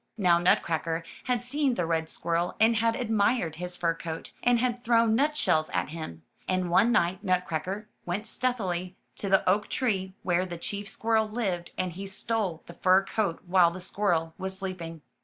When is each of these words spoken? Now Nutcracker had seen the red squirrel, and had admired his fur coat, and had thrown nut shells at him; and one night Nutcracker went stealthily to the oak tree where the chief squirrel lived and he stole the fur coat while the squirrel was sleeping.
Now 0.17 0.39
Nutcracker 0.39 1.03
had 1.25 1.43
seen 1.43 1.75
the 1.75 1.85
red 1.85 2.09
squirrel, 2.09 2.55
and 2.59 2.77
had 2.77 2.95
admired 2.95 3.57
his 3.57 3.77
fur 3.77 3.93
coat, 3.93 4.31
and 4.41 4.57
had 4.57 4.83
thrown 4.83 5.13
nut 5.13 5.37
shells 5.37 5.69
at 5.75 5.89
him; 5.89 6.23
and 6.47 6.71
one 6.71 6.91
night 6.91 7.23
Nutcracker 7.23 7.87
went 8.03 8.25
stealthily 8.25 8.95
to 9.17 9.29
the 9.29 9.47
oak 9.47 9.69
tree 9.69 10.15
where 10.23 10.47
the 10.47 10.57
chief 10.57 10.89
squirrel 10.89 11.29
lived 11.29 11.69
and 11.77 11.91
he 11.91 12.07
stole 12.07 12.63
the 12.65 12.73
fur 12.73 13.03
coat 13.05 13.43
while 13.45 13.69
the 13.69 13.79
squirrel 13.79 14.33
was 14.39 14.57
sleeping. 14.57 15.03